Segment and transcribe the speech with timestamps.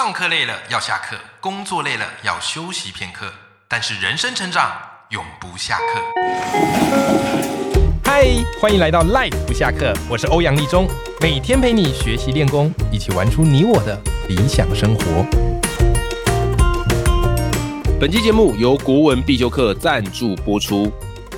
[0.00, 3.32] 上课累了要下课，工作累了要休息片刻，
[3.66, 4.70] 但是人生成长
[5.08, 6.00] 永不下课。
[8.04, 8.28] 嗨，
[8.60, 10.86] 欢迎来到 Life 不下课，我是欧阳立中，
[11.20, 15.26] 每天陪你学习练功，一起玩出你我的理想生活。
[17.98, 20.92] 本期节目由国文必修课赞助播出。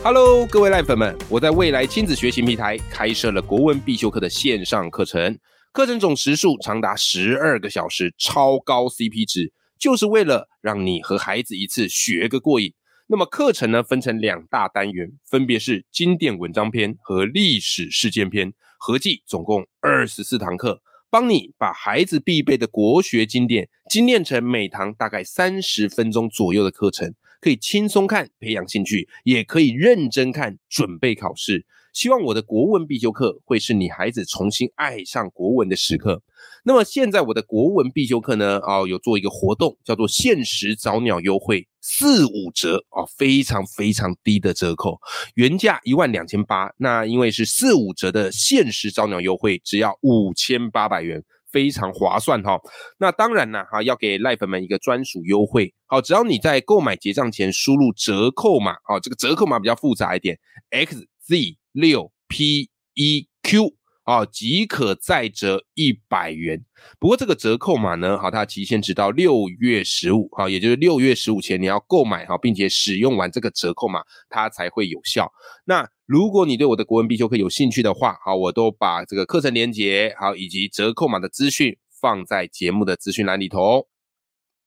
[0.04, 5.38] Hello，各位 Life 粉们，我在未来亲子学习平台开设了国文必修课的线上课程。
[5.72, 12.74] 课程总时数长达十二个小时，超高 CP 值，就是为了让你和孩子一次学个过瘾。
[13.06, 31.64] 那么课程呢，分成两大单元，分别是经典文章篇和历史事件篇，合计总共二十四堂课，帮你把孩子必备的国学经典精炼成每堂大概三十分钟左右的课程，可以轻松看，培养兴趣，也可以认真看，准备考试。
[31.92, 36.22] 希望我的国文必修课会是你孩子重新爱上国文的时刻。
[36.64, 44.98] 那么现在我的国文必修课呢，哦，有做一个活动，叫做限时早鸟优惠四五折哦，非常非常低的折扣，
[45.34, 52.58] 原价一万两千八，那因为是四五折的限时早鸟优惠，只要五千八百元，非常划算哈。
[52.98, 60.38] 那当然呢，哈，要给赖粉们一个专属优惠，好，只要你在购买结账前输入折扣码，哦，这个折扣码比较复杂一点
[60.70, 61.59] ，X Z。
[61.72, 66.64] 六 P 一 Q 啊，即可再折一百元。
[66.98, 75.30] 不过这个折扣码呢，好，它期限直到六月十五，好，也就是六月十五前你要购买哈，并且使用完这个折扣码，它才会有效。
[75.64, 83.86] 那如果你对我的国文必修课有兴趣的话，好，我都把这个课程连接好以及折扣码的资讯放在节目的资讯栏里头。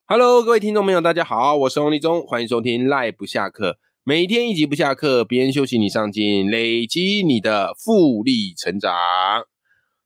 [0.06, 3.78] Hello，各位听众朋友，大家好，我是王立忠，欢迎收听赖不下课。
[4.06, 8.92] 每天一集不下课，别人休息你上进，累积你的复利成长。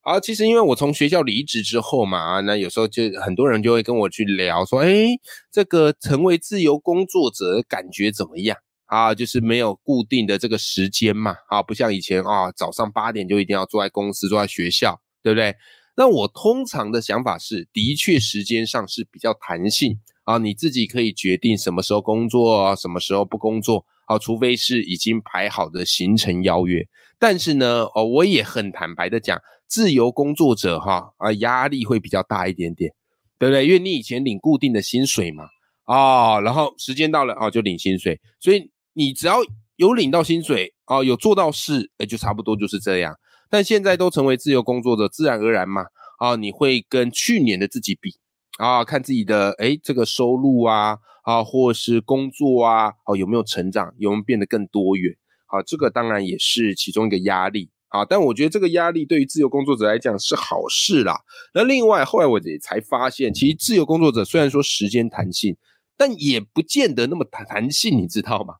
[0.01, 5.17] 好，其实因为我从学校离职之后嘛，那有时候就很多人就会跟我去聊说，哎，
[5.51, 9.15] 这个成为自由工作者感觉怎么样啊？
[9.15, 15.55] 就是没有固定的这个时间嘛，啊，不像以前啊，早上八点就一定要坐在公司、坐在学校，对不对？
[15.95, 19.99] 那我通常的想法是，的确时间上是比较弹性。
[20.27, 23.85] 啊，你自己可以决定什么时候工作，什么时候不工作。
[24.07, 26.81] 好，除非是已经排好的行程邀约。
[27.19, 29.37] 但是呢，哦，我也很坦白的讲，
[29.67, 32.89] 自由工作者哈啊，压力会比较大一点点，
[33.37, 33.65] 对不对？
[33.65, 35.43] 因为你以前领固定的薪水嘛，
[35.83, 39.39] 啊，然后时间到了啊就领薪水，所以你只要
[39.75, 43.13] 有领到薪水啊，有做到事，哎，就差不多就是这样。
[43.49, 45.85] 但现在都成为自由工作者，自然而然嘛，
[46.19, 48.15] 啊，你会跟去年的自己比。
[48.57, 55.15] 啊，看自己的哎，这个收入啊，啊，或是工作啊，哦，有没有成长，有没有变得更多元？
[55.45, 58.03] 好，这个当然也是其中一个压力啊。
[58.03, 61.21] 但我觉得这个压力对于自由工作者来讲是好事啦。
[61.53, 65.55] 那另外，后来我也才发现，其实自由工作者虽然说时间弹性，
[65.95, 68.55] 但也不见得那么弹弹性，你知道吗？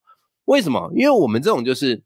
[0.46, 0.92] 为什么？
[0.96, 2.04] 因为我们这种就是，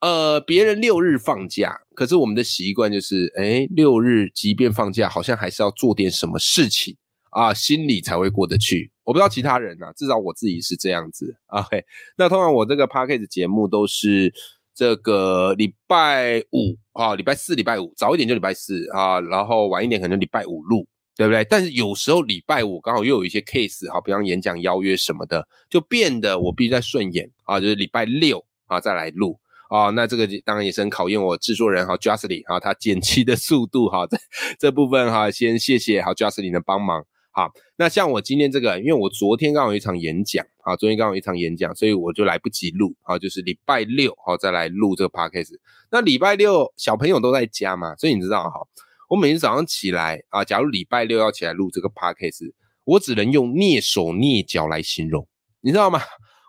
[0.00, 6.96] 呃，别人六日放假，可是我们的习惯就是，哎，六日即便放假，好像还是要做点什么事情。
[7.34, 8.90] 啊，心里才会过得去。
[9.02, 11.36] 我不知道其他人啊，至少我自己是这样子。
[11.48, 11.84] OK，
[12.16, 14.32] 那通常我这个 p a c k a g e 节目都是
[14.74, 20.86] 这个礼拜五啊，礼拜四、礼拜五，早一点就礼拜四啊，然后晚一点可能礼拜五录，
[21.16, 21.44] 对不对？
[21.44, 29.38] 但是有时候礼拜五刚好又有一些 case，哈，比方演讲邀约什么的，就变得我必须在顺眼啊，就是礼拜六啊再来录。
[29.70, 34.16] 哦，那这个当然也是很考验我制作人哈 j u s t l y 哈，他剪辑的速度哈，这
[34.58, 37.04] 这部分哈，先谢谢好 j u s t l y 的帮忙。
[37.36, 45.50] 好，那像我今天这个，因为我昨天刚好有一场演讲，啊，昨天刚好有一场演讲，所以我就来不及录，啊，就是礼拜六，好再来录这个 podcast。
[45.90, 48.60] 那礼拜六小朋友都在家嘛，所以你知道哈，
[49.08, 52.52] 我每天早上起来啊，假如礼拜六要起来录这个 podcast，
[52.84, 55.26] 我只能用蹑手蹑脚来形容，
[55.60, 56.00] 你知道吗？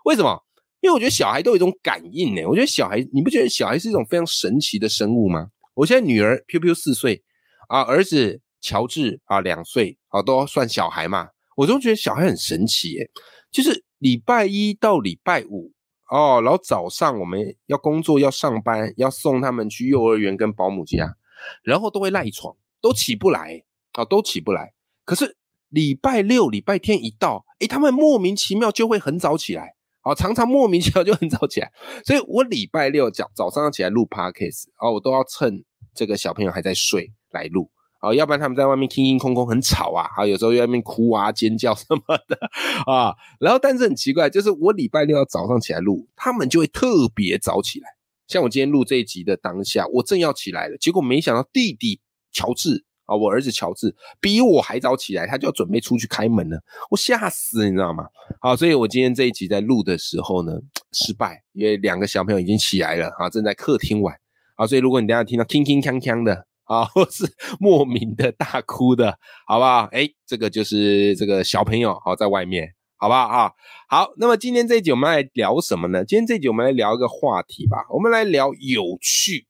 [0.04, 0.40] 为什么？
[0.82, 2.46] 因为我觉得小孩都有一种感应呢。
[2.46, 5.48] 我觉得小孩，你不觉得小孩是一种非常神奇的生物吗？
[5.74, 7.24] 我现在女儿 Q Q 四岁，
[7.66, 8.40] 啊，儿子。
[8.60, 11.28] 乔治啊，两岁啊，都算小孩嘛。
[11.56, 13.10] 我都觉得小孩很神奇耶，
[13.50, 15.72] 就是礼拜一到礼拜五
[16.10, 21.16] 哦，然后早上我们要工作要上班，要送他们去幼儿园跟保姆家，
[21.62, 24.74] 然后都会赖床，都起不来啊，都起不来。
[25.06, 25.38] 可是
[25.70, 31.72] 礼拜六、礼拜天一到，诶，他们莫名其妙就会很早起来，哦，常常莫名其妙就很早起来。
[32.04, 35.64] 所以我礼拜六早早上要起来录 podcast，哦，我都要趁
[35.94, 37.70] 这个小朋友还在睡来录。
[38.06, 42.38] 啊，要不然他们在外面空空空空很吵啊，啊，有时候在外面哭啊、尖叫什么的
[42.86, 43.14] 啊。
[43.40, 47.88] 然后，但是很奇怪，就是我礼拜六要早上起来录，他们就会特别早起来。
[48.28, 52.00] 像我今天录这一集的当下，我正要起来了，结果没想到弟弟
[52.32, 56.60] 乔治啊，我儿子乔治比我还早起来，他就要准备出去开门了，
[56.90, 58.06] 我吓死，你知道吗？
[58.40, 60.52] 好，所以我今天这一集在录的时候呢，
[60.92, 64.14] 失败，因为两个小朋友已经起来了啊，正在客厅玩
[64.56, 67.24] 啊，所以如果你等下听到铿铿锵锵的啊，或是
[67.58, 69.88] 莫名的大哭的，好不好？
[69.92, 73.50] 哎，这个就是这个小朋友好在外面，好不好啊？
[73.88, 76.04] 好，那么今天这一集我们来聊什么呢？
[76.04, 79.46] 今天这一集我们来聊一个话题吧，我们来聊有趣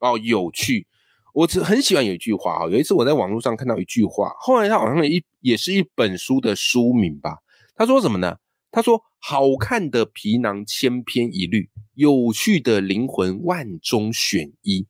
[0.00, 0.86] 哦，有趣。
[1.34, 7.36] 我只很喜欢有一句话哈，有一次我在网络上看到一句话，后来他好像一也是一本书的书名吧。
[7.76, 8.36] 他说什么呢？
[8.70, 14.86] 他说：“好看的皮囊千篇一律，有趣的灵魂万中选一。”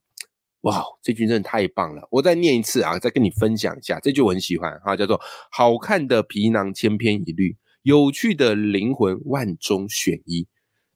[0.62, 2.06] 哇，这句真的太棒了！
[2.10, 5.20] 我再念一次啊，再跟你分享一下这句我很喜欢哈，叫做
[5.52, 10.48] “好看的皮囊千篇一律，有趣的灵魂万中选一”。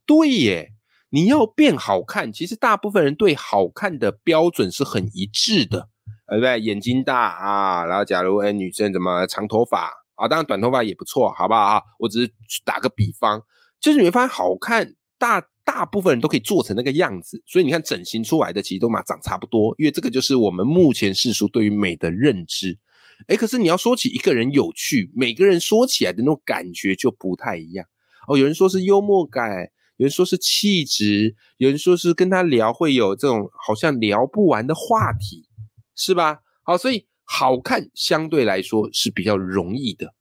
[0.06, 0.72] 对耶。
[1.14, 5.90] 你要变好看，其实大部分人对好看的标准是很一致的，
[6.26, 6.58] 对不对？
[6.58, 11.82] 眼睛大啊，然后假如哎女生怎么长头发啊，当然短头发也不错，好不好啊？
[11.98, 12.32] 我只是
[12.64, 13.42] 打个比方，
[13.78, 22.78] 就是你会发现好看，大大部分人都可以做成那个样子，所以你看整形出来的其实都嘛长差不多，因为这个就是我们目前世俗对于美的认知。
[23.26, 27.86] 哎，可是你要说起一个人有趣，每个人说起来的那种感觉就不太一样
[28.28, 28.36] 哦。
[28.36, 29.70] 有人说是幽默感。
[29.98, 35.46] 有人说是气质，有人说是跟他聊会有这种好像聊不完的话题，
[35.94, 36.40] 是吧？
[36.64, 40.12] 好，所以好看相对来说是比较容易的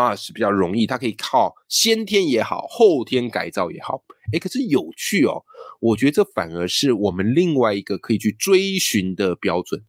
[0.00, 4.02] 啊，是比较容易，它可以靠先天也好，后天改造也好。
[4.32, 5.42] 诶可是有趣哦，
[5.80, 9.84] 我觉得这反而是我们另外一个可以去追寻的标准，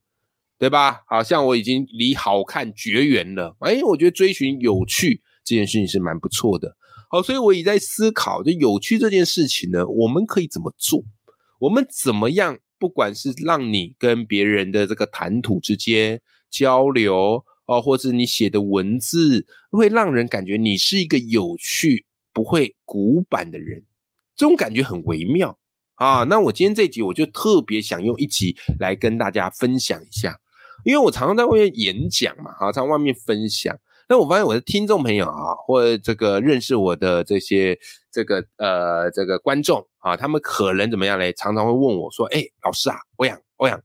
[0.59, 1.03] 对吧？
[1.07, 6.75] 好像我已经离好看绝缘了，诶我觉得追寻有趣这件事情是蛮不错的。
[7.09, 11.03] 好，所以我也在思考，就有趣这件事情呢，我们可以怎么做？
[11.59, 12.59] 我们怎么样？
[12.77, 16.21] 不管是让你跟别人的这个谈吐之间
[16.51, 23.83] 交流哦，或者你写的文字会让人感觉你是一个有趣、不会古板的人，
[24.35, 25.57] 这种感觉很微妙
[25.95, 26.23] 啊。
[26.25, 30.39] 那我今天这集我就特别想用一集来跟大家分享一下，
[30.83, 33.75] 因为我常常在外面演讲嘛，哈，在外面分享。
[34.07, 37.75] 那我发现我的听众朋友啊，或这个认识我的这些
[38.11, 41.33] 这个呃这个观众啊，他们可能怎么样嘞？
[41.33, 43.81] 常常会问我说：“哎，老师啊，欧阳欧阳，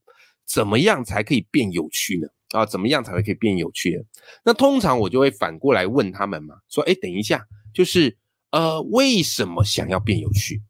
[0.47, 2.29] 怎么样才可以变有趣呢？
[2.51, 4.05] 啊，怎么样才会可以变有趣？”
[4.45, 8.17] 那通常我就会反过来问他们嘛，说：“哎，等一下，就是
[8.51, 10.63] 呃，为什么想要变有趣？”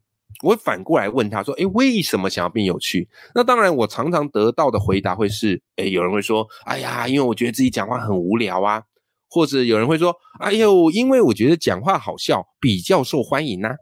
[0.43, 8.83] 我会反过来问他说：“哎，为什么想要变有趣？”那当然，我常常得到的回答会是：“哎，有人会说：‘哎呀，因为我觉得自己讲话很无聊啊。’”
[9.29, 13.75] 或者有人会说：“哎呦，因为我觉得讲话好笑，比较受欢迎呐。”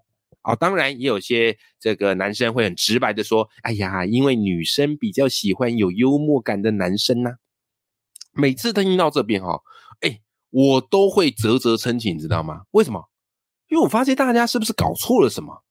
[0.43, 7.31] 啊，当然也有些这个男生会很直白的说：“哎呀，因为女生比较喜欢有幽默感的男生呐。”
[8.31, 9.61] 每次听到这边哈，
[10.01, 12.63] 哎，我都会啧啧称奇，你知道吗？
[12.71, 13.09] 为什么？
[13.67, 15.63] 因为我发现大家是不是搞错了什么？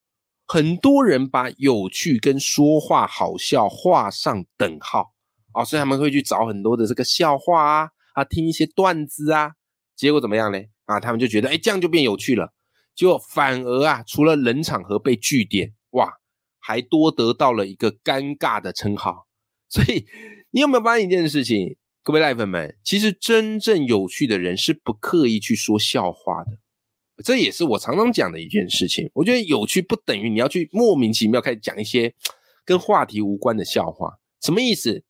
[0.45, 5.13] 很多人把有趣跟说话好笑画上等号
[5.51, 9.51] 啊，所以他们会去找很多的这个笑话啊，啊，听一些段子啊。
[9.95, 10.57] 结果怎么样呢？
[10.85, 12.53] 啊，他们就觉得，哎，这样就变有趣了。
[12.95, 16.13] 结果反而啊，除了冷场和被拒点，哇，
[16.57, 19.27] 还多得到了一个尴尬的称号。
[19.67, 20.07] 所以，
[20.51, 21.77] 你有没有发现一件事情，
[22.09, 22.75] 各位赖粉们？
[22.83, 26.57] 其实真正有趣的人是不刻意去说笑话的。
[27.23, 29.11] 这也是我常常讲的一件事情。
[29.13, 32.15] 我觉得有趣不等于你要去莫名其妙开始讲一些
[32.65, 34.17] 跟话题无关的笑话。
[34.41, 35.03] 什么意思？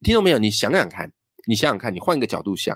[0.00, 0.38] 听到没有？
[0.38, 1.12] 你想想看，
[1.46, 2.74] 你想想看，你换一个角度想。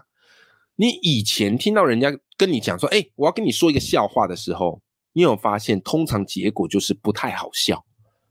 [0.77, 4.83] 你以前听到人家跟你讲说，哎，我要跟你说一个笑话的时候，
[5.15, 7.87] 你有发现，通常结果就是不太好笑。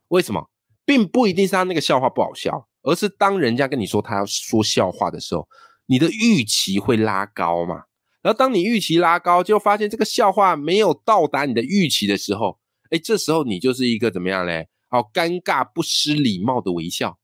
[0.10, 0.52] 为什么？
[0.86, 5.48] 并不一定是他那个笑话不好笑，而是当人家跟你说他要说笑话的时候，
[5.86, 7.84] 你的预期会拉高嘛。
[8.22, 12.60] 然后当你预期拉高，就发现这个笑话没有到达你的预期的时候，
[12.92, 14.68] 哎，这时候你就是一个怎么样嘞？
[14.90, 17.18] 好尴尬不失礼貌的微笑，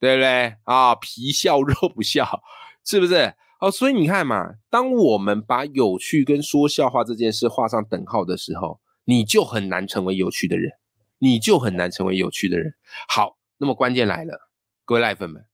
[0.00, 0.54] 对不对？
[0.64, 2.26] 啊，皮笑肉不笑，
[2.86, 3.34] 是不是？
[3.60, 10.70] 哦，所以你看嘛，当我们把有趣跟说笑话这件事画上等号的时候，你就很难成为有趣的人，
[11.18, 12.72] 你就很难成为有趣的人。
[13.08, 14.47] 好，那么关键来了，
[14.88, 15.44] 各位赖粉们，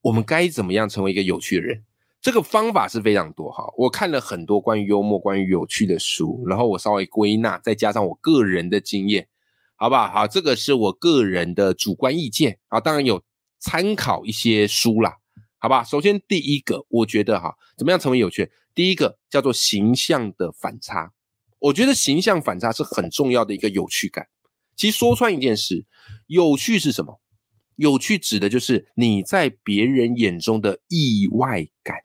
[0.00, 1.84] 我们该怎么样成为一个有趣的人？
[2.20, 3.72] 这个方法是非常多哈。
[3.76, 9.28] 我看了很多关于幽默、关于有趣的书，然后我稍微归纳，再加上我个人的经验，
[9.76, 10.08] 好不好？
[10.08, 13.22] 好，这个是我个人的主观意见啊，当然有
[13.60, 15.18] 参考一些书啦。
[15.58, 18.50] 好吧，首先第一个，我觉得哈，怎么样成为有趣？
[18.74, 21.12] 第一个叫做形象的反差。
[21.60, 24.26] 我觉得形象反差是很重要的一个有趣感。
[24.74, 25.86] 其实说穿一件事，
[26.26, 27.20] 有趣是什么？
[27.76, 31.96] 有趣指的就是你在别人眼中的意外感，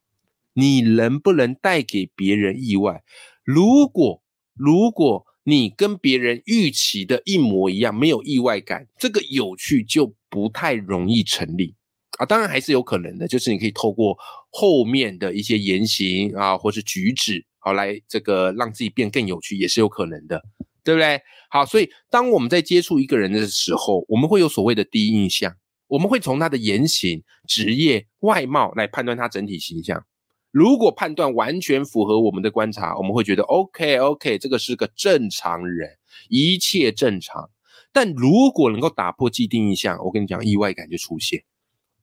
[0.53, 3.03] 你能不能带给别人意外？
[3.43, 4.21] 如果
[4.53, 11.73] 如果你跟别人预期的一模一样，没有意外感，这个有趣就不太容易成立
[12.19, 12.25] 啊。
[12.25, 14.15] 当然还是有可能的，就是你可以透过
[14.51, 20.43] 后面的一些言行啊，或是举止，好来这个让自己变更有趣，也是有可能的，
[20.83, 21.19] 对不对？
[21.49, 25.55] 好，所以当我们在接触一个人的时候，我们会有所谓的第一印象，
[25.89, 30.05] 我们会从他的言行、职业、外貌来判断他整体形象。
[30.51, 35.97] 如果判断完全符合我们的观察，我们会觉得 OK OK，这个是个正常人，
[36.29, 37.49] 一切正常。
[37.91, 41.43] 但如果能够打破既定印象，我跟你讲，意外感就出现。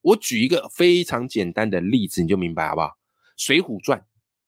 [0.02, 2.88] 我举一个非常简单的例子，你就明白好不好？
[3.36, 3.98] 《水浒传》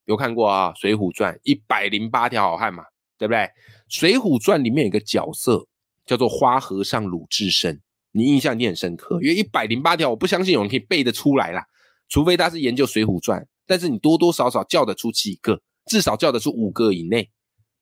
[0.04, 2.85] 有看过啊，《水浒传》一百零八条好汉嘛，
[3.18, 3.38] 对不对？
[3.88, 5.66] 《水浒传》里面有个角色
[6.07, 7.80] 叫做花和尚鲁智深，
[8.12, 11.64] 你印象一定很深刻，因为一百零八条，我不相信有人可以背得出来啦，
[12.08, 13.40] 除非他是研究《水浒传》。
[13.66, 17.30] 但是你多多少少叫得出几个，至少叫得出五个以内，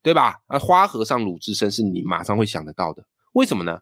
[0.02, 0.36] 对吧？
[0.48, 3.04] 而花和尚鲁智深是你马上会想得到的，
[3.34, 3.78] 为什么呢？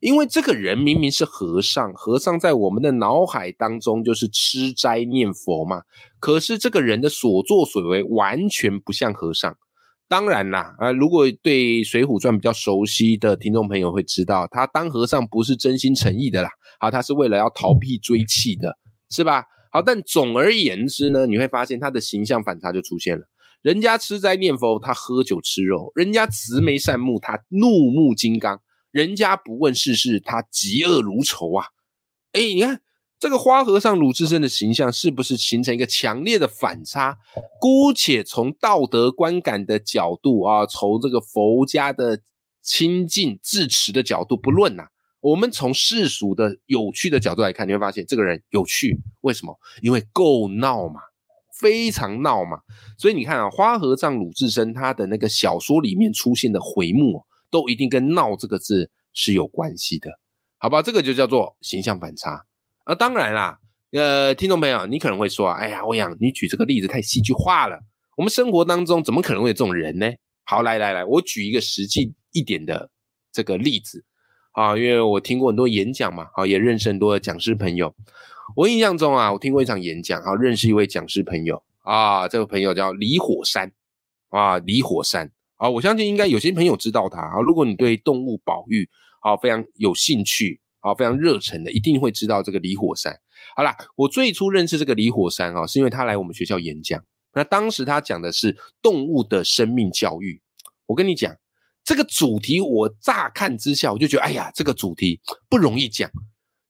[0.00, 5.82] 因为这个人明明是和尚，和尚在我们的脑海当中就是吃斋念佛嘛。
[6.18, 9.54] 可是这个人的所作所为完全不像和尚。
[10.10, 16.50] 当然啦，啊，如果对《水浒传》比较熟悉的听众朋友会知道，他当和尚不是真心诚意的啦，
[16.80, 18.76] 好，他是为了要逃避追气的，
[19.08, 19.44] 是吧？
[19.70, 23.24] 好，但总而言之呢，你会发现他的形象反差就出现了。
[23.62, 28.56] 人家吃斋念佛，他喝酒吃肉；人家慈眉善目，他怒目金刚；
[28.90, 31.66] 人家不问世事，他嫉恶如仇啊！
[32.32, 32.80] 哎，你看
[33.20, 37.18] 这个花和尚鲁智深的形象，是不是形成一个强烈的反差？
[37.60, 42.22] 姑且从道德观感的角度啊，从这个佛家的
[42.62, 44.84] 清净自持的角度不论呐。
[45.20, 49.54] 我们从世俗的有趣的角度来看，你会发现这个人有趣，为什么？
[49.82, 51.02] 因为够闹嘛，
[51.60, 52.60] 非常闹嘛。
[52.96, 60.10] 所以你看啊，花和尚鲁智深他的那个小说里面出现的回目，都一定跟“闹”这个字是有关系的，
[60.56, 60.80] 好吧？
[60.80, 62.46] 这个就叫做形象反差。
[62.84, 63.58] 啊，当然啦，
[63.92, 67.78] 呃，听众朋友，你可能会说，哎呀，欧阳，你举这个例子太戏剧化了。
[68.16, 70.10] 我们生活当中怎么可能会有这种人呢？
[70.44, 72.90] 好，来来来，我举一个实际一点的
[73.32, 74.04] 这个例子。
[74.52, 77.94] 啊，因为我听过很多演讲嘛，好，也认识很多的讲师朋友。
[78.56, 83.70] 我印象中啊，我听过一场演讲，好，认识一位讲师朋友啊，这个朋友叫李火山
[84.30, 87.40] 啊，李火山啊，我相信应该有些朋友知道他啊。
[87.40, 88.88] 如果你对动物保育
[89.20, 93.18] 啊非常有兴趣好，非常热忱的，一定会知道这个李火山。
[93.56, 97.02] 好啦，我最初认识这个李火山啊，是因为他来我们学校演讲。
[97.34, 100.40] 那当时他讲的是动物的生命教育。
[100.86, 101.34] 我跟你讲。
[101.82, 105.18] 这个主题我乍看之下，我就觉得，哎呀，这个主题
[105.48, 106.08] 不容易讲，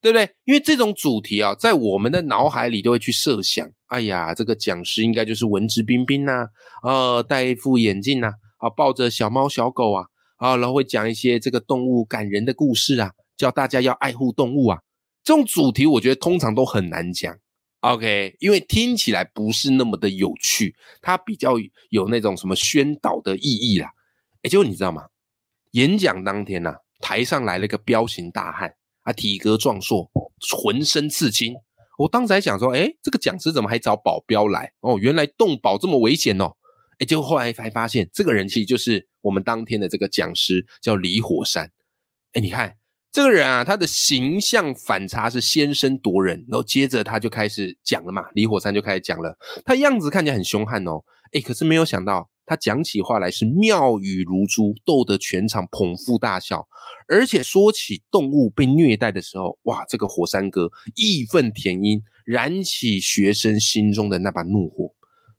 [0.01, 0.31] 对不对？
[0.45, 6.47] 因为这种主题啊，在我们的脑海里都会去设想，哎呀，这个讲师应该就是文质彬彬呐，
[6.85, 14.79] 呃，戴一副眼镜呐，啊，抱着小猫小狗啊，啊，然后会讲一些这个动物感人的故事啊，教大家要爱护动物啊。
[15.25, 17.37] 这种主题我觉得通常都很难讲
[17.81, 21.55] ，OK，因为听起来不是那么的有趣，它比较
[21.89, 23.91] 有那种什么宣导的意义啦。
[24.43, 25.07] 哎，结果你知道吗？
[25.73, 30.11] 演讲当天呐，台上来了个彪形大汉啊，体格壮硕，
[30.63, 31.55] 浑身刺青。
[31.99, 34.73] 我当时还想说，哎，这个讲师怎么还找保镖来？
[34.81, 36.51] 哦，原来动保这么危险哦。
[36.99, 41.71] 哎，结果后来才发现，这个人其实就是我们当天的这个讲师，叫李火山。
[42.33, 42.75] 哎，你看
[43.13, 48.23] 这个人啊，他的形象反差是先声夺人，然后接着他就开始讲了嘛。
[48.35, 51.03] 李火山就开始讲了，他样子看起来很凶悍哦。
[51.33, 52.31] 哎，可是没有想到。
[52.47, 56.67] 他讲起话来是妙语如珠，逗得全场捧腹大笑。
[57.07, 64.93] 而且说起动物被虐待的时候，哇，这个火山哥义愤填膺，燃起学生心中的那把怒火。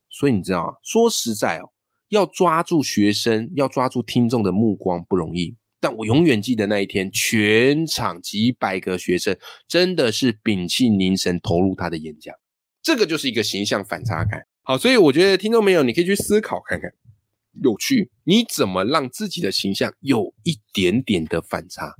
[0.10, 1.74] 所以你知道啊，说实在哦，
[2.08, 5.58] 要抓住学生，要抓住听众的目光不容易。
[5.82, 9.36] 但我永远记得那一天，全场几百个学生
[9.68, 12.34] 真的是屏气凝神投入他的演讲。
[12.82, 14.42] 这个就是一个形象反差感。
[14.62, 16.90] 好，所以我觉得听众朋友，你可以去思考看看。
[17.62, 21.94] 有趣，你怎么让自己的形象有一点点的反差，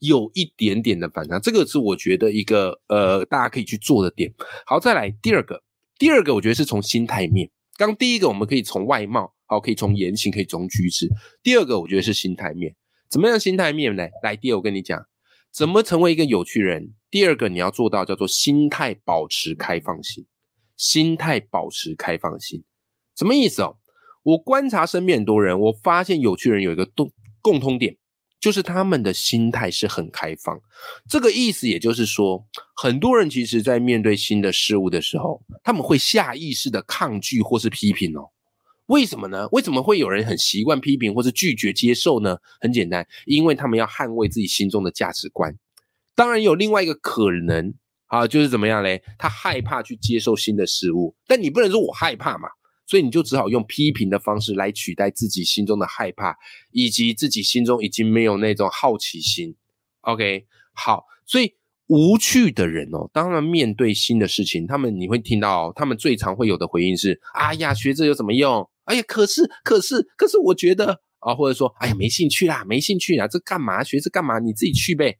[0.00, 4.32] 有一点点的反差，这个是我觉得一个呃，大家可以去做的点。
[4.66, 5.62] 好，再来第二个，
[5.98, 7.48] 第二个我觉得是从心态面。
[7.76, 11.08] 刚第一个我们可以从外貌，好，可以从言行，可以从举止。
[11.42, 12.74] 第二个我觉得是心态面，
[13.10, 14.06] 怎么样心态面呢？
[14.22, 15.06] 来，第二我跟你讲，
[15.52, 16.94] 怎么成为一个有趣人？
[17.10, 20.26] 第二个你要做到叫做心态保持开放性，
[20.76, 22.62] 心态保持开放性，
[23.16, 23.78] 什么意思哦？
[24.22, 27.96] 我观察身边很多人，我发现有趣人有一个共共通点，
[28.40, 30.60] 就是他们的心态是很开放。
[31.08, 32.44] 这个意思也就是说，
[32.74, 38.30] 很多人其实在面对新的事物的时候，他们会下意识的抗拒或是批评哦。
[38.86, 39.48] 为什么呢？
[39.52, 42.36] 为什么会有人很习惯批评或是拒绝接受呢？
[42.60, 45.56] 很简单，因为他们要捍卫自己心中的价值观。
[46.14, 47.74] 当然有另外一个可能
[48.06, 49.02] 啊，就是怎么样嘞？
[49.18, 52.48] 他害怕去接受新的事物，但你不能说我害怕嘛，
[52.86, 56.36] 所以你就只好用批评的方式来取代自己心中的害怕，
[56.70, 59.56] 以及自己心中已经没有那种好奇心。
[60.02, 61.52] OK，好，所以
[61.88, 68.70] 无趣的人哦，当然面对新的事情，他们你会听到他们最常会有的回应是：哎呀，学这有什么用？
[68.86, 74.38] 哎呀，可是，可是，可是，我觉得啊，或者说，哎呀，没兴趣啦，没兴趣啊，这干嘛学这干嘛？
[74.38, 75.18] 你自己去呗，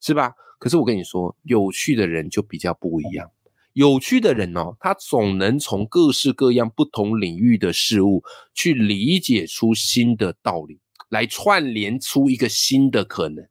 [0.00, 0.32] 是吧？
[0.58, 3.30] 可是我跟你说，有趣的人就比较不一样。
[3.72, 8.22] 有趣的人哦，他总能从各式各样不同领域的事物
[8.54, 13.44] 去理解出新的道理，来串联出一个新的可能。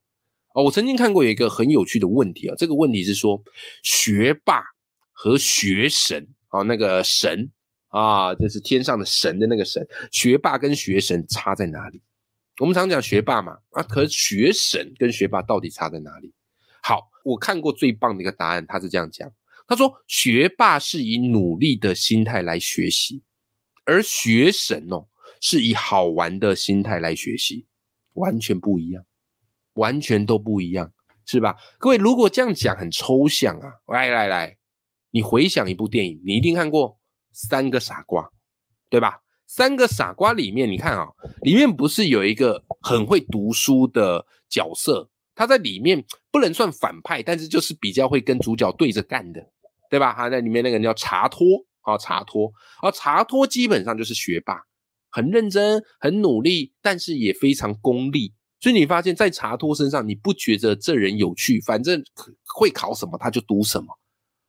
[0.56, 3.42] 哦，我曾经看过有一个很有趣的问题啊，这个问题是说，
[3.82, 4.62] 学霸
[5.12, 7.52] 和学神啊，那个神。
[7.94, 12.02] 啊，这是天上的神的那个神，学霸跟学神差在哪里？
[12.60, 16.34] 我们常讲学霸嘛，啊，可是学神跟学霸到底差在哪里？
[16.82, 19.32] 好，我看过最棒的一个答案，他是这样讲，
[19.68, 23.22] 他说学霸是以努力的心态来学习，
[23.86, 25.08] 而学神哦
[25.40, 27.68] 是以好玩的心态来学习，
[28.14, 29.06] 完全不一样，
[29.76, 30.92] 完全都不一样，
[31.28, 31.56] 是吧？
[31.78, 34.58] 各位，如果这样讲很抽象啊，来来来，
[35.12, 37.00] 你回想一部电影，你一定看过。
[37.34, 38.30] 三个傻瓜，
[38.90, 39.20] 对吧？
[39.46, 41.08] 三个傻瓜里面，你看啊，
[41.42, 45.10] 里面不是有一个很会读书的角色？
[45.36, 49.42] 他在里面不能算反派，但是就是比较会跟主角对着干的，
[49.90, 50.14] 对吧？
[50.14, 51.46] 他在里面那个人叫查托
[51.82, 54.62] 啊，查托，而查托基本上就是学霸，
[55.10, 58.34] 很认真、很努力，但是也非常功利。
[58.60, 61.60] 所以你发现，在查托身上，你不觉得这人有趣？
[61.62, 62.02] 反正
[62.56, 63.88] 会考什么他就读什么。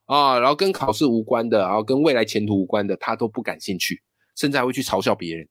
[0.06, 4.02] 啊，然后跟考试无关的，然后跟未来前途无关的，他都不感兴趣，
[4.36, 5.48] 甚至还会去嘲笑别人，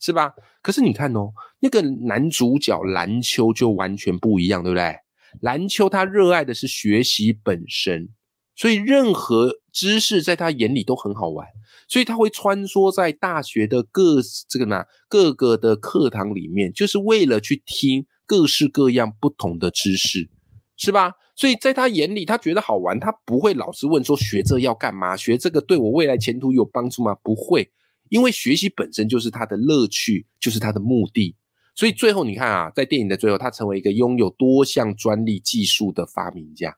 [0.00, 0.32] 是吧？
[0.62, 4.96] 可是你看哦，那个男主角蓝秋就完全不一样，对不对？
[5.40, 8.08] 蓝秋他热爱的是学习本身，
[8.54, 11.46] 所以任何知识在他眼里都很好玩，
[11.88, 20.30] 所以他会穿梭在大学的各这个呢各个的课堂里面，就是为了去听各式各样不同的知识，
[20.76, 21.12] 是吧？
[21.38, 25.14] 所以在他眼里，他觉得好玩，他不会老是问说学这要干嘛？
[25.14, 27.14] 学这个对我未来前途有帮助吗？
[27.22, 27.70] 不会，
[28.08, 31.36] 因为学习本身就是他的乐趣，就是他的目的。
[31.74, 36.74] 所以最后你看啊，在电影的最后，他成为一个拥有多项专利技术的发明家。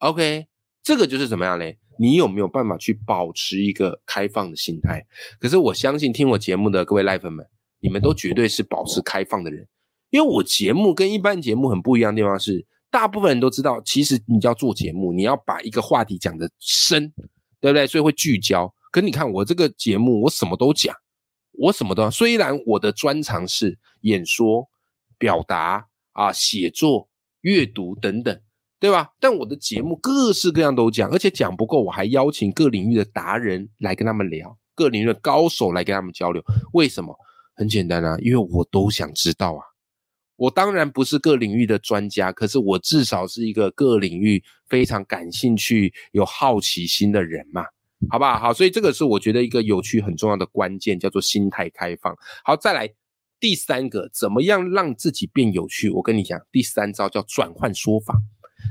[0.00, 0.48] OK，
[0.82, 1.78] 这个就是怎么样嘞？
[1.98, 5.06] 你有没有办法去保持一个开放的心态？
[5.40, 7.46] 可是我相信听我节目的各位赖粉们，
[7.80, 9.66] 你们都绝对是保持开放的人，
[10.10, 12.66] 因为我节目跟一般节目很不一样的地方是。
[12.90, 17.12] 大部分人都知道，其实你要做节目，你要把一个话题讲得深，
[17.60, 17.86] 对不对？
[17.86, 18.72] 所以会聚焦。
[18.90, 20.94] 可你看我这个节目，我什么都讲，
[21.52, 22.10] 我什么都。
[22.10, 24.66] 虽然我的专长是演说、
[25.18, 27.08] 表达啊、写作、
[27.42, 28.40] 阅读等等，
[28.80, 29.10] 对吧？
[29.20, 36.42] 但我的节目各式各样都讲，而且讲不够，我还邀请各领域的达人来跟他们聊，各领域的高手来跟他们交流。
[36.72, 37.14] 为什么？
[37.54, 39.60] 很简单啊，因为我都想知道啊。
[40.38, 47.64] 我当然不是各领域的专家，可是我至少是一个各领域非常感兴趣、有好奇心的人嘛，
[48.08, 48.38] 好不好？
[48.38, 52.16] 好，所以这个是我觉得一个有趣很重要的关键，叫做心态开放。
[52.44, 52.88] 好，再来
[53.40, 55.90] 第三个，怎么样让自己变有趣？
[55.90, 58.14] 我跟你讲，第三招叫转换说法。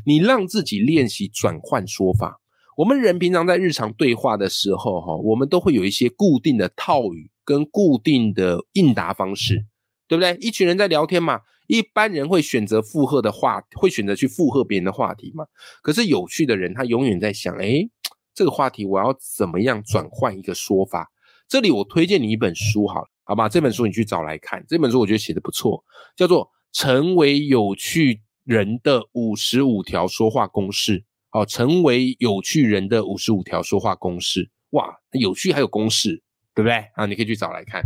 [0.06, 2.39] 你让自己练习转换说法。
[2.77, 9.65] 我们人平常在日常对话的时候，哈，我们都会有一些固定的套语跟固定的应答方式，
[10.08, 10.38] 对不对？
[10.39, 11.41] 一群人在聊天嘛。
[11.67, 15.45] 一般人会选择附和的话，会选择去附和别人的话题嘛？
[15.82, 17.88] 可是有趣的人，他永远在想：哎，
[18.34, 21.12] 这个话题我要怎么样转换一个说法？
[21.47, 23.47] 这里我推荐你一本书，好了，好吧？
[23.47, 24.65] 这本书你去找来看。
[24.67, 25.84] 这本书我觉得写的不错，
[26.15, 30.99] 叫做《成为有趣人的五十五条说话公式》。
[31.30, 34.49] 好，成为有趣人的五十五条说话公式。
[34.71, 36.23] 哇，有趣还有公式，
[36.58, 36.74] 对不对？
[36.96, 37.84] 啊，你可以去找来看。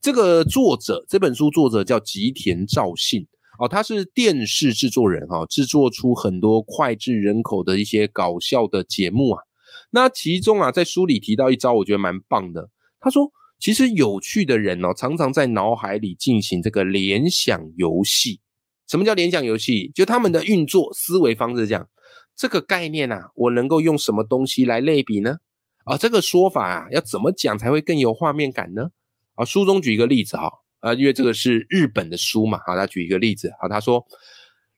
[0.00, 3.26] 这个作者这本书作者叫吉田照信
[3.58, 9.42] 哦，他是电视制作人哈，制作出很多脍炙人口的一些搞笑的节目啊。
[9.90, 12.70] 那其中啊，在书里提到一招，我觉得蛮棒的。
[13.00, 18.38] 他说，其实有趣的人哦，常常在脑海里进行这个联想游戏。
[18.86, 19.90] 什么叫联想游戏？
[19.96, 21.88] 就他们的运作思维方式这样。
[22.36, 25.38] 这个概念啊，我能够用什么东西来类比呢？
[25.84, 28.90] 啊，这个说法啊，要怎么讲才会更有画面感呢？
[29.34, 32.60] 啊，书中举一个例子哈，啊，因为这个是日本的书嘛。
[32.66, 34.06] 好，他举一个例子，好，他说，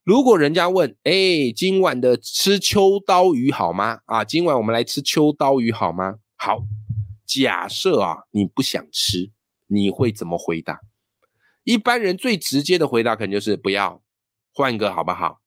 [0.02, 4.00] 如果人家问，哎，今晚的吃秋刀鱼好吗？
[4.06, 6.16] 啊，今晚我们来吃秋刀鱼好吗？
[6.36, 6.58] 好，
[7.26, 9.30] 假设啊，你不想吃，
[9.66, 10.80] 你会怎么回答？
[11.64, 14.02] 一般人最直接的回答可能就是不要，
[14.52, 15.40] 换一个好不好？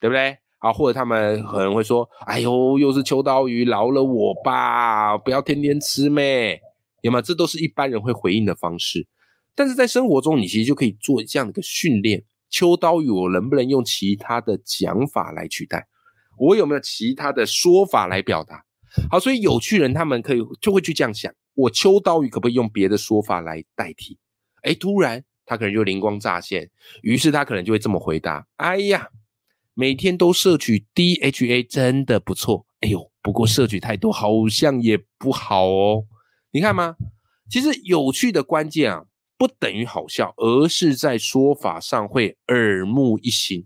[0.00, 0.38] 对不对？
[0.60, 6.60] 啊，或者他们可能会说：“哎呦，又是秋刀鱼，饶了我吧，不要天天吃咩？”
[7.02, 7.20] 有吗？
[7.20, 9.06] 这都是一般人会回应的方式。
[9.54, 15.86] 但是在生活中，你其实就可以做这样的一个训练：秋刀鱼，我能不能用其他的讲法来取代？
[16.38, 18.64] 我有没有其他的说法来表达？
[19.10, 24.18] 好，所以有趣人他们可以就会去这样想：我秋刀鱼可不可以用别的说法来代替？
[24.62, 25.24] 哎，突然。
[25.46, 26.70] 他可能就灵光乍现，
[27.02, 29.08] 于是他可能就会这么回答：“哎呀，
[29.80, 32.66] 每天都摄取 DHA 真的不错。
[32.80, 36.04] 哎呦，不过摄取太多好像也不好哦。
[36.50, 36.96] 你看吗？
[37.48, 39.06] 其实有趣的关键啊，
[39.38, 43.64] 不等于好笑，而是在说法上会耳目一新。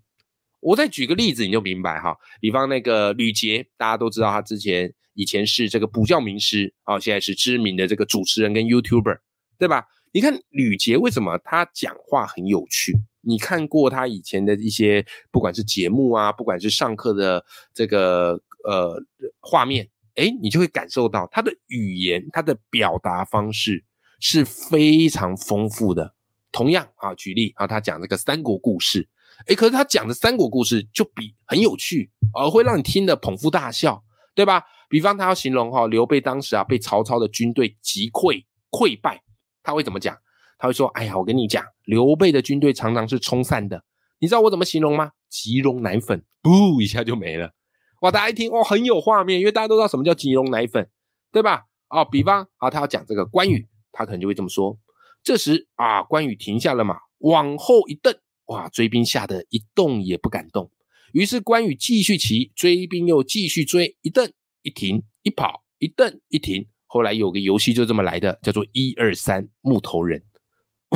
[0.61, 2.16] 我再举个例子，你就明白哈。
[2.40, 9.18] 比方那个吕杰，大家都知道他之前以前是这个补教名师啊，现在是知名的这个主持人跟 YouTuber，
[9.59, 12.92] 对吧？”你看吕杰为什么他讲话很有趣？
[13.26, 19.02] 你看过他以前的一些，不管是节目啊，不管是上课的这个呃
[19.40, 23.84] 画面，哎，你就会感受到他的语言，他的表达方式
[24.20, 26.14] 是非常丰富的。
[26.52, 29.08] 同样啊，举例啊，他讲这个三国故事，
[29.46, 34.62] 哎，可是他讲的三国故事就比很有趣，而会让你听得捧腹大笑，对吧？
[34.88, 39.22] 比方他要形容哈，刘备当时啊被曹操的军队击溃溃败。
[39.64, 40.16] 他会怎么讲？
[40.58, 43.84] 他会说：“哎呀，我跟你讲，刘备的军队常常是冲散的。
[44.20, 45.12] 你知道我怎么形容吗？
[45.28, 47.52] 即溶奶粉，噗一下就没了。
[48.00, 48.10] 哇！
[48.10, 50.88] 大家一听，哇，很有画面，因为大家都知道什么叫即溶奶粉，
[51.32, 51.64] 对吧？
[51.88, 54.78] 哦，比方啊，他要讲这个关羽，他可能就会这么说。
[55.22, 58.14] 这时啊，关羽停下了马，往后一蹬，
[58.46, 58.68] 哇！
[58.68, 60.70] 追兵吓得一动也不敢动。
[61.12, 64.30] 于是关羽继续骑，追兵又继续追，一蹬
[64.62, 70.22] 一停，一跑一蹬一停。”后来有个游戏就这么来的，叫做一二三木头人。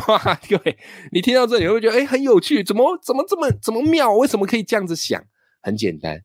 [0.06, 0.76] 哇，各位，
[1.10, 4.14] 你听到这里会觉得哎很有趣，怎么怎么这么怎么妙？
[4.14, 5.22] 为什么可以这样子想？
[5.60, 6.22] 很简单，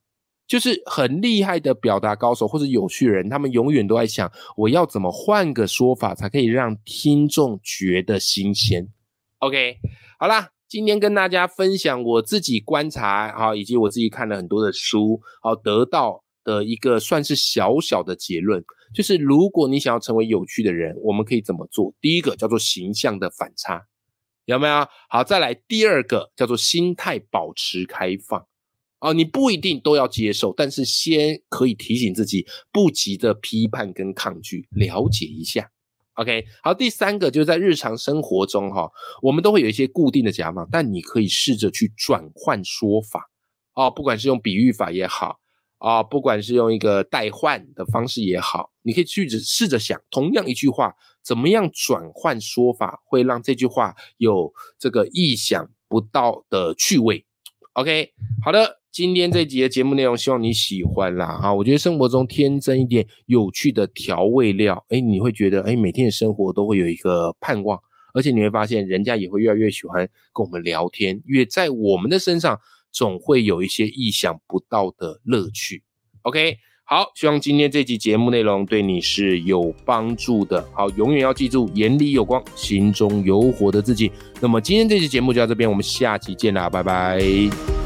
[0.47, 8.87] 就是很厉害的表达高手或者有趣人，他们永远都在想我要怎么换个说法才可以让听众觉得新鲜。
[9.39, 9.77] OK，
[10.19, 18.63] 好啦，今天跟大家分享我自己观察啊，以及我自己看了很多的书，好得到的一个算是小小的结论。
[18.93, 21.93] 就是如果你想要成为有趣的人，我们可以怎么做？
[21.99, 23.87] 第一个叫做形象的反差，
[24.45, 24.87] 有没有？
[25.09, 28.45] 好，再来第二个叫做心态保持开放。
[28.99, 35.69] 哦，你不一定都要接受，但是先可以提醒自己，不急着批判跟抗拒，了解一下。
[36.13, 38.89] OK，好，第三个就是在日常生活中哈，
[39.21, 43.29] 我们都会有一些固定的讲法，但你可以试着去转换说法。
[43.73, 45.39] 哦，不管是用比喻法也好。
[45.83, 57.25] 啊，不管是用一个代换的方式也好，你可以去试着想，同样一句话，怎么样转换说法，会让这句话有这个意想不到的趣味。
[57.73, 58.13] OK，
[58.45, 61.37] 好的，今天这集的节目内容，希望你喜欢啦。
[61.37, 67.77] 哈，我觉得生活中天真一点，有趣的调味料，哎，你会觉得，哎，每天的生活都会有一个盼望，
[68.13, 72.57] 而且你会发现，人家也会越来越喜欢跟我们聊天，因为在我们的身上。
[72.93, 75.83] 总会有一些意想不到的乐趣。
[76.21, 80.65] OK，好，希望今天这集节目内容对你是有帮助的。
[80.73, 84.09] 好，永远要记住，眼里有光，心中有火的自己。
[84.39, 87.82] 那么今天这期节目就到这边，我们下期见啦，拜拜。